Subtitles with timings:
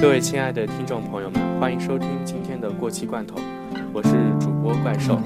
[0.00, 3.34] 各位亲爱的听众朋友们，欢迎收听今天的过期罐头，
[3.92, 5.20] 我是主播怪兽。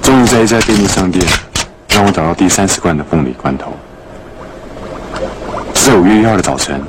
[0.00, 1.22] 终于在一家便利商店，
[1.90, 3.74] 让我找到第三十罐的凤梨罐头。
[5.74, 6.82] 在五月一号的早晨，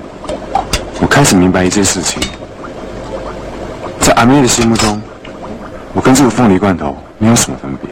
[1.01, 2.21] 我开始明白一件事情：
[3.99, 5.01] 在阿妹的心目中，
[5.93, 7.89] 我跟这个凤梨罐头没有什么分别。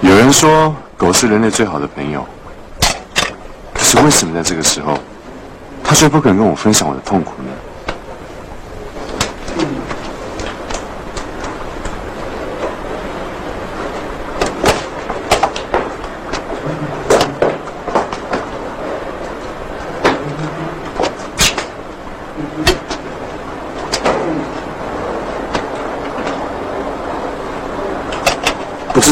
[0.00, 2.26] 有人说狗是人类最好的朋友，
[3.72, 4.98] 可是为什么在这个时候，
[5.84, 7.50] 它却不肯跟我分享我的痛苦呢？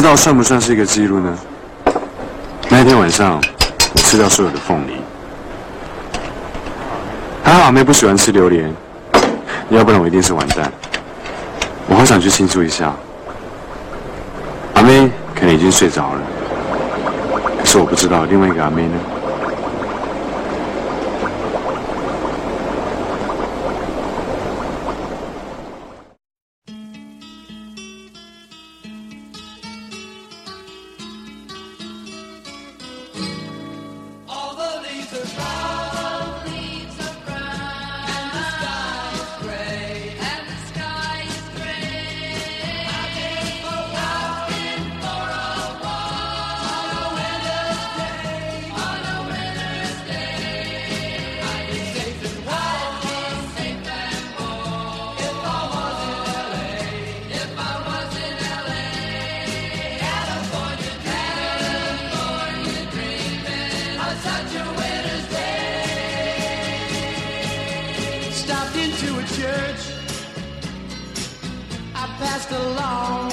[0.03, 1.37] 知道算不算是一个记录呢？
[2.67, 3.39] 那天晚上，
[3.95, 4.97] 我吃掉所有的凤梨，
[7.41, 8.69] 还好阿妹不喜欢吃榴莲，
[9.69, 10.69] 要不然我一定是完蛋。
[11.87, 12.93] 我好想去庆祝一下，
[14.73, 16.21] 阿妹可能已经睡着了，
[17.59, 18.97] 可是我不知道另外一个阿妹呢。
[69.05, 69.81] to a church.
[71.93, 73.32] I passed along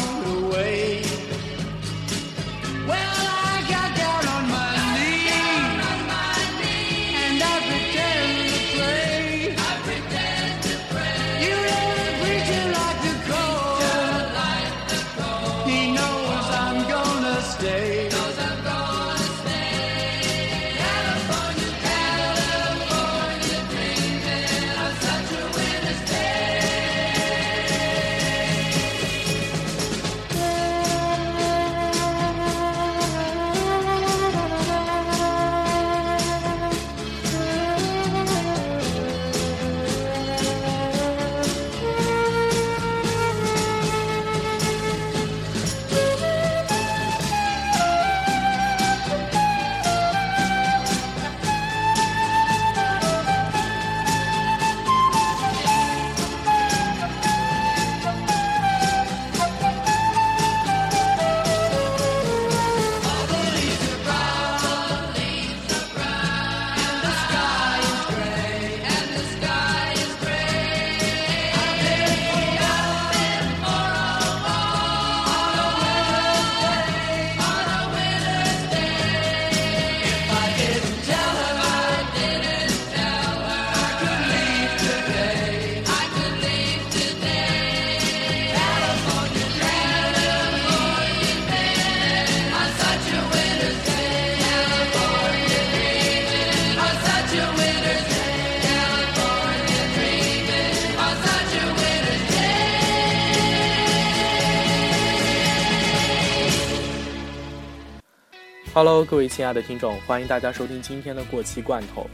[108.73, 112.09] Hello，各位亲爱的听众，欢迎大家收听今天的过期罐头。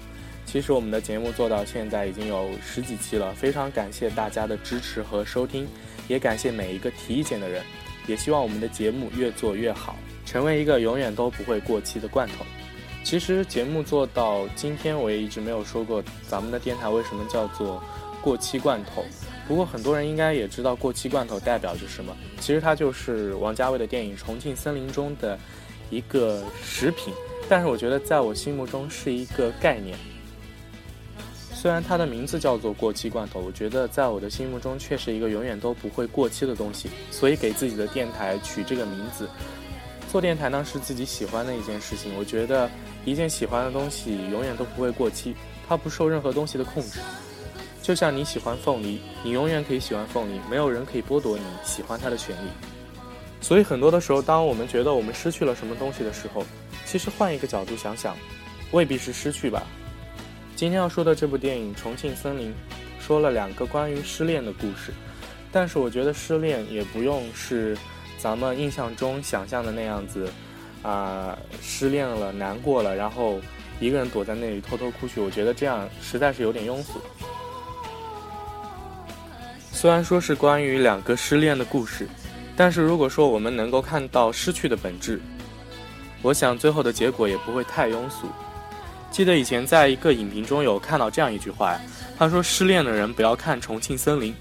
[0.46, 5.68] 其实我们的节目做到现在已经有十几期了，非常感谢大家的支持和收听，
[6.08, 7.62] 也感谢每一个提意见的人，
[8.06, 12.46] 也希望我们的节目越做越好，成为一个永远都不会过期的罐头。
[13.04, 17.84] 其实节目做到今天，我也一直没有说过咱们的电台为什么叫做
[18.22, 19.04] 过期罐头。
[19.46, 25.38] 不过很多人应该也知道过期罐头代表着什么，其实它就是王家卫的电影《重庆森林》中的。
[25.90, 27.12] 一个食品，
[27.48, 29.96] 但是我觉得在我心目中是一个概念。
[31.54, 39.28] 虽然它的名字叫做过期罐头，我觉得在我的心目中却是一个永远都不会过期的东西，所以给自己的电台取这个名字。
[40.12, 42.70] 做电台呢是自己喜欢的一件事情，我觉得
[43.04, 45.34] 一件喜欢的东西永远都不会过期，
[45.66, 47.00] 它不受任何东西的控制。
[47.82, 52.48] 就像你喜欢凤梨，你永远可以喜欢凤梨，没有人可以剥夺你喜欢它的权利。
[53.40, 56.44] 所以很多的时候，当我们觉得我们失去了什么东西的时候，
[56.84, 58.16] 其实换一个角度想想，
[58.72, 59.62] 未必是失去吧。
[60.56, 62.48] 今天要说的这部电影《重庆森林》，
[62.98, 64.92] 说了两个关于失恋的故事，
[65.52, 67.76] 但是我觉得失恋也不用是
[68.18, 70.28] 咱们印象中想象的那样子，
[70.82, 73.38] 啊，失恋了、难过了，然后
[73.78, 75.20] 一个人躲在那里偷偷哭去。
[75.20, 77.00] 我觉得这样实在是有点庸俗。
[79.70, 82.08] 虽然说是关于两个失恋的故事，
[82.56, 85.20] 但是如果说我们能够看到失去的本质，
[86.22, 88.28] 我想最后的结果也不会太庸俗。
[89.10, 91.80] 记得以前在一个影评中有看到这样一句话呀，
[92.18, 94.32] 他说：“失恋的人不要看《重庆森林》，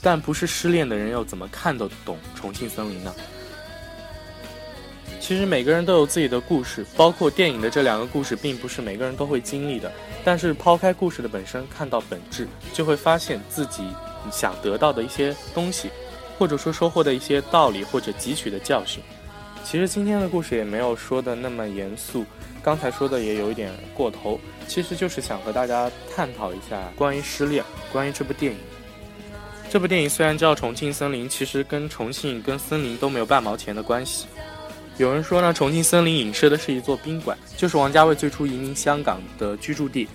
[0.00, 3.14] 但不是失恋的人又怎么看得懂《重庆森林》呢？”
[5.20, 9.90] 其实每个人都有自己的故事，包括电影的这两个故事，并不是每个人都会经历的。
[10.24, 13.84] 但是抛开故事的本身，看到本质，就会发现自己
[14.30, 15.90] 想得到的一些东西，
[16.38, 19.02] 或者说收获的一些道理或者汲取的教训。
[19.64, 22.24] 其实今天的故事也没有说的那么严肃。
[22.62, 28.58] 刚才说的也有一点过头，其实就是想和大家探讨一下关于失恋，关于这部电影。
[29.70, 34.26] 这部电影虽然叫《重庆森林》，其实跟重庆跟森林都没有半毛钱的关系。
[34.96, 40.08] 有人说呢，《重庆森林》影射的是一座宾馆，就是王家卫最初移民香港的居住地。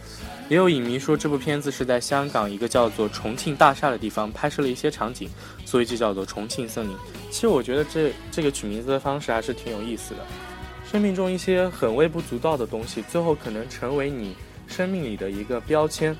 [0.50, 5.30] 也有影迷说，这部片子是在香港一个叫做重庆大厦的地方拍摄了一些场景，
[5.64, 6.96] 所以就叫做《重庆森林》。
[7.30, 10.26] 其实我觉得这这个取名字的方式还是挺有意思的。
[10.92, 14.36] 生命中一些很微不足道的东西，最后可能成为你
[14.66, 16.18] 生命里的一个标签。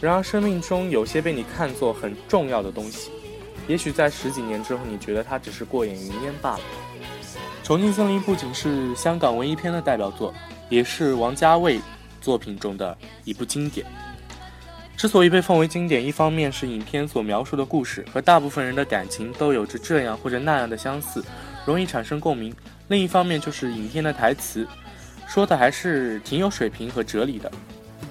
[0.00, 3.10] 然而，生命中有些被你看作很重要的东西，
[3.66, 6.60] 也许在十几年之后，你觉得它只是过眼云烟罢了。
[7.66, 10.32] 《重庆森林》不仅是香港文艺片的代表作，
[10.70, 11.78] 也是王家卫
[12.28, 12.94] 作品中的
[13.24, 13.86] 一部经典。
[14.98, 21.24] 之所以被奉为经典，一方面是影片所描述的故事和大部分人的感情都有着这样或者那样的相似，
[21.64, 22.54] 容易产生共鸣。
[22.88, 24.68] 另一方面就是影片的台词，
[25.26, 27.50] 说的还是挺有水平和哲理的。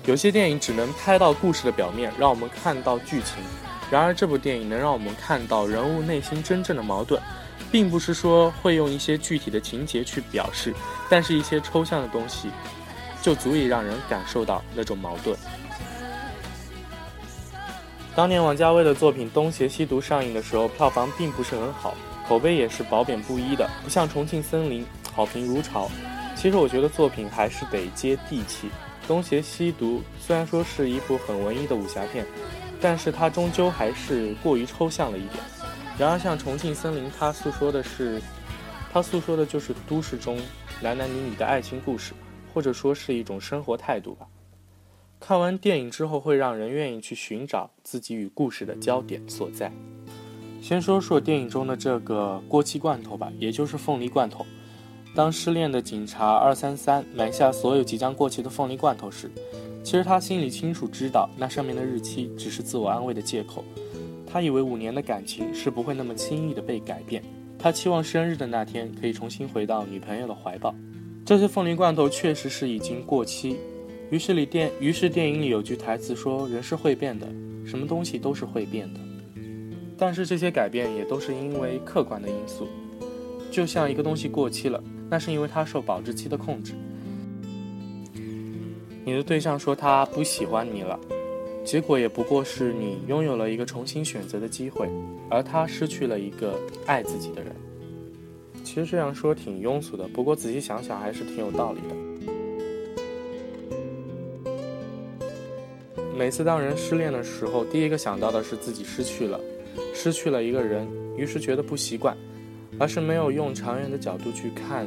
[0.07, 3.43] 有些电影只能拍到故事的表面，让我们看到剧情；
[3.91, 7.21] 然而这部电影能让我们看到人物内心真正的矛盾，
[7.69, 10.73] 并不是说会用一些具体的情节去表示，
[11.09, 12.49] 但是一些抽象的东西，
[13.21, 15.37] 就足以让人感受到那种矛盾。
[18.15, 21.95] 当年王家卫的作品《东邪西毒》上映的时候，票房并不是很好。
[22.27, 24.83] 口碑也是褒贬不一的，不像《重庆森林》
[25.13, 25.89] 好评如潮。
[26.35, 28.67] 其实我觉得作品还是得接地气。
[29.07, 32.25] 《东邪西毒》虽然说是一部很文艺的武侠片，
[32.81, 35.41] 但是它终究还是过于抽象了一点。
[35.97, 38.21] 然而像《重庆森林》，它诉说的是，
[38.91, 40.37] 它诉说的就是都市中
[40.81, 42.13] 男男女女的爱情故事，
[42.57, 44.27] 或者说是一种生活态度吧。
[45.19, 49.71] 看完电影之后，会让人愿意去寻找自己与故事的焦点所在。
[50.59, 54.43] 先说说电影中的这个过期罐头吧，也就是凤梨罐头。
[55.13, 59.29] 当失恋的警察二三三买下所有即将过期的凤梨罐头时，
[59.83, 63.63] 其实他心里清楚知道，那上面的日期只是自我安慰的借口。
[64.25, 67.21] 他以为五年的感情是不会那么轻易的被改变。
[67.59, 70.73] 他期望生日的那天可以重新回到女朋友的怀抱。
[71.27, 73.57] 这些凤梨罐头确实是已经过期。
[74.09, 77.27] 于是里电，于是电影里有句台词说：“人是会变的，
[77.65, 78.99] 什么东西都是会变的。”
[79.99, 82.65] 但是这些改变也都是因为客观的因素，
[83.51, 86.71] 就像一个东西过期了，那是因为它受保质期的控制。
[89.03, 90.97] 你的对象说他不喜欢你了，
[91.65, 94.87] 结果也不过是你拥有了一个重新选择的机会，
[95.29, 97.53] 而他失去了一个爱自己的人。
[98.67, 101.95] 其实这样说挺庸俗的，不过仔细想想还是挺有道理的。
[106.17, 109.39] 每次当人失恋的时候，第一个想到的是自己失去了。
[109.93, 112.17] 失去了一个人，于是觉得不习惯，
[112.77, 114.85] 而是没有用长远的角度去看。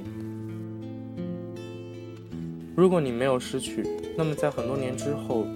[2.77, 3.83] 如果你没有失去，
[4.15, 5.47] 那么在很多年之后，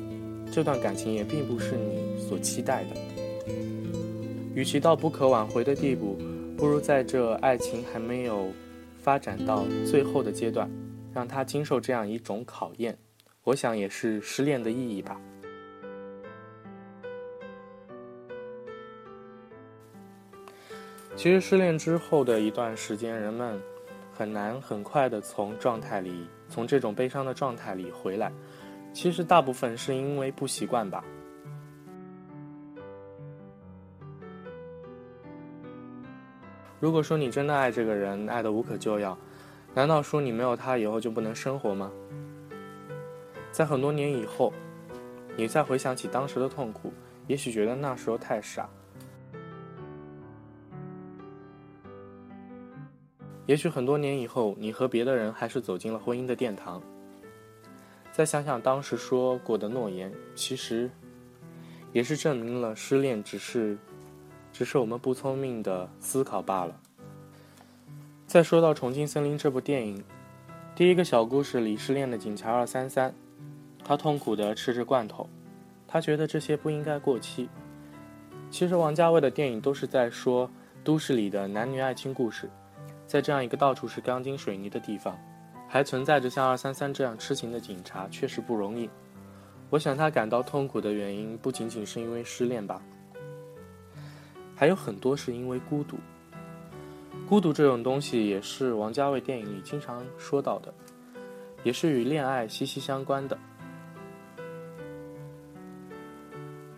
[0.51, 3.53] 这段感情也并不是你所期待的。
[4.55, 6.17] 与其到不可挽回的地步，
[6.57, 8.51] 不如在这爱情还没有
[8.97, 10.71] 发展到最后的阶段，
[11.13, 12.97] 让他经受这样一种考验。
[13.43, 15.21] 我想也是失恋的意义吧。
[21.17, 23.61] 其实失恋之后的一段时间，人们
[24.13, 28.33] 很难很快的从状态里，从这种悲伤的状态里回来。
[28.93, 31.05] 其实大部分是因为不习惯吧。
[36.85, 39.17] 如果说你真的爱这个人，爱得无可救药，
[39.73, 41.91] 难道说你没有他以后就不能生活吗？
[43.51, 44.53] 在很多年以后，
[45.35, 46.93] 你再回想起当时的痛苦，
[47.27, 48.69] 也许觉得那时候太傻。
[53.47, 56.83] 也许很多年以后，你和别的人还是走进了婚姻的殿堂。
[58.13, 60.91] 再想想当时说过的诺言，其实
[61.95, 63.79] 也是证明了失恋只是，
[64.55, 66.81] 只是我们不聪明的思考罢了。
[68.25, 70.03] 再说到《重庆森林》这部电影，
[70.77, 73.13] 第一个小故事里失恋的警察二三三，
[73.85, 75.29] 他痛苦的吃着罐头，
[75.89, 77.49] 他觉得这些不应该过期。
[78.49, 80.49] 其实王家卫的电影都是在说
[80.85, 82.49] 都市里的男女爱情故事。
[83.09, 85.19] 在这样一个到处是钢筋水泥的地方，
[85.69, 88.89] 还存在着像二三三这样痴情的警察，确实不容易。
[89.69, 92.81] 我想他感到痛苦的原因不仅仅是因为失恋吧，
[94.55, 95.99] 还有很多是因为孤独。
[97.29, 100.73] 孤独这种东西也是王家卫电影里经常说到的，
[101.63, 103.39] 也是与恋爱息息相关的。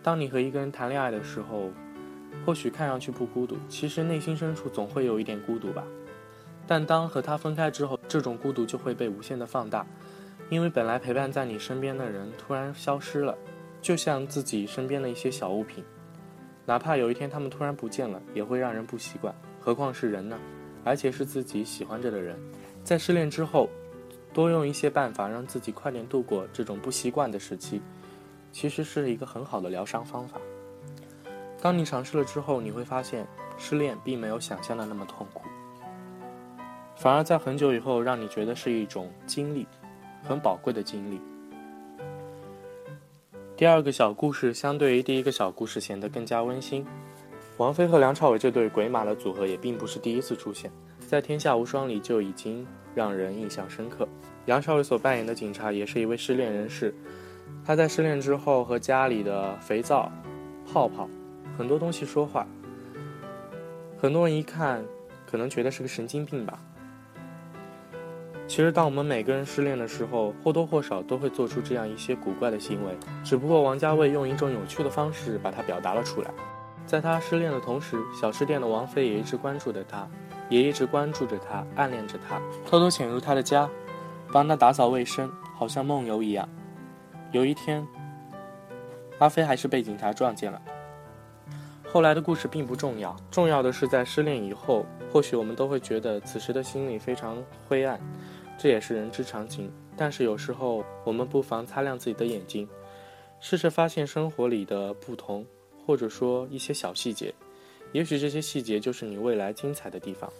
[0.01, 1.69] 当你和一个人谈恋爱的时候，
[2.45, 5.83] 或许看上去不孤独，其实内心深处总会有一点孤独吧。
[6.65, 9.85] 但当和他分开之后，这种孤独就会被无限的放大，
[10.49, 13.37] 因为本来陪伴在你身边的人突然消失了，
[13.81, 15.83] 就像自己身边的一些小物品，
[16.67, 20.37] 哪怕有一天他们突然不见了，也会让人不习惯，何况是人呢？
[20.83, 22.37] 而且是自己喜欢着的人。
[22.83, 23.69] 在失恋之后，
[24.33, 27.81] 多用一些办法让自己快点度过这种不习惯的时期，
[28.51, 30.41] 其实是一个很好的疗伤方法。
[31.61, 33.25] 当你尝试了之后，你会发现
[33.57, 35.43] 失恋并没有想象的那么痛苦。
[36.97, 39.65] 反而在很久以后，让你觉得是一种经历，
[40.21, 41.21] 很宝贵的经历。
[43.57, 46.85] 第二个小故事相对于第一个小故事显得更加温馨。
[47.57, 50.71] 王菲和梁朝伟这对鬼马的组合也并不是第一次出现，
[51.07, 54.07] 在《天下无双》里就已经让人印象深刻。
[54.45, 56.93] 梁朝伟所扮演的警察也是一位失恋人士，
[57.65, 60.11] 他在失恋之后和家里的肥皂、
[60.71, 61.09] 泡泡
[61.57, 62.45] 很多东西说话，
[63.97, 64.85] 很多人一看
[65.25, 66.61] 可能觉得是个神经病吧。
[68.47, 72.97] 其实，当我们每个人失恋的时候，或多或少都会做出这样一些古怪的行为。
[73.23, 76.31] 只不过，王家卫用一种有趣的方式把它表达了出来。
[76.85, 80.07] 在他失恋的同时，小吃店的王菲也一直关注着他，
[80.49, 83.69] 也一直关注着他，暗恋着他，偷偷潜入他的家，
[84.31, 86.47] 帮他打扫卫生，好像梦游一样。
[87.33, 87.85] 有一天，
[89.19, 90.61] 阿飞还是被警察撞见了。
[91.89, 97.37] 后来的故事并不重要，重要的是在失恋以后，或许我们都会觉得此时的心里非常
[97.67, 97.99] 灰暗。
[98.57, 102.67] 这也是人之常情，但是有时候我们不妨擦亮自己的眼睛，
[103.39, 105.45] 试着发现生活里的不同，
[105.85, 107.31] 或者说一些小细节，
[107.91, 110.31] 也许这些细节就是你未来精彩的地方。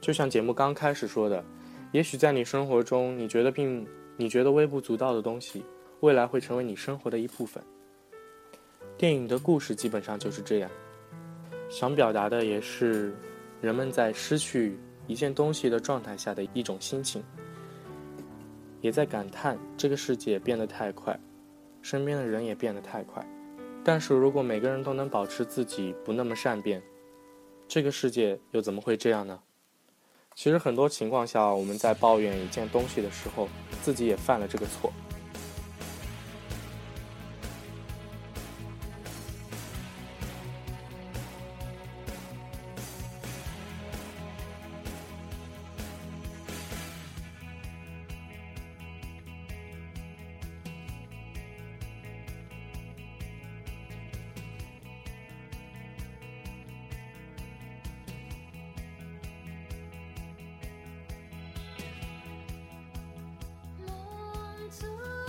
[0.00, 1.44] 就像节目刚开始说的，
[1.92, 3.86] 也许在你生活中你觉得并
[4.16, 5.62] 你觉得微不足道的东西，
[6.00, 7.62] 未来会成为你生活的一部分。
[8.96, 10.70] 电影的故事基本上就是这样，
[11.68, 13.14] 想表达的也是
[13.60, 14.78] 人们在失去。
[15.06, 17.22] 一件东西的状态下的一种心情，
[18.80, 21.18] 也在感叹这个世界变得太快，
[21.82, 23.26] 身边的人也变得太快。
[23.84, 26.82] 但是如果每个人都能保持自己不那么善变，
[27.66, 29.40] 这个世界又怎么会这样呢？
[30.34, 33.48] 其实很多情况下，我们在抱怨一件东西的时候，
[33.82, 34.92] 自己也犯了这个错。
[64.72, 65.21] 错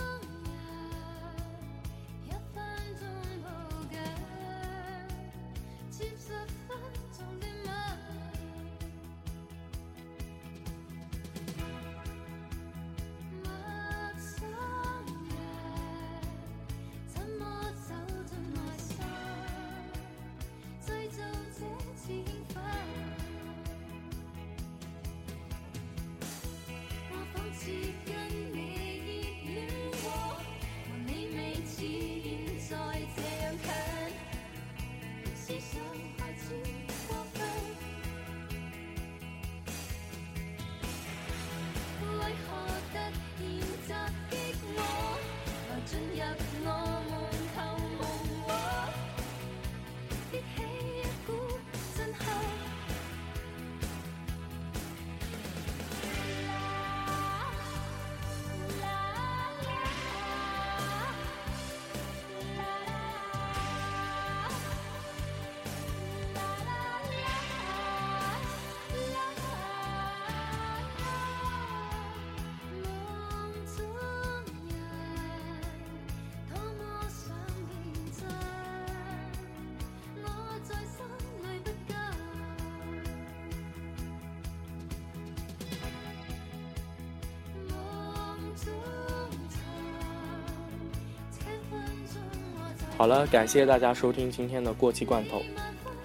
[92.96, 95.42] 好了，感谢大家收听今天的过期罐头。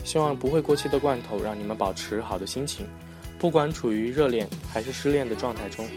[0.03, 2.87] 希望不会过期的罐头让你们保持好的心情，
[3.37, 5.87] 不管处于热恋还是失恋的状态中，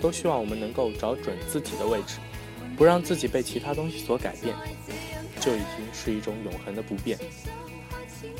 [0.00, 2.18] 都希望我们能够找准自己的位置，
[2.76, 4.52] 不让自己被其他东西所改变，
[5.38, 7.16] 就已经是一种永恒的不变。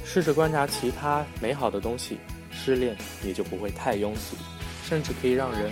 [0.04, 2.18] 试着观察其他美好的东西，
[2.50, 4.34] 失恋也就不会太庸俗，
[4.82, 5.70] 甚至可以让人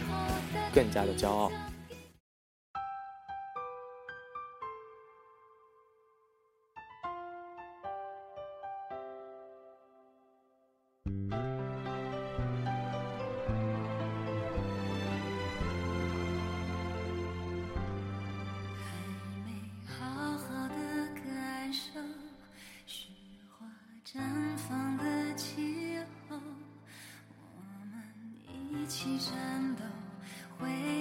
[0.72, 1.50] 更加的骄傲。
[29.02, 29.82] 起战斗
[30.58, 30.99] 会